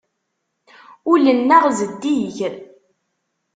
Ul-nneɣ 1.11 1.63
zeddig. 1.77 2.37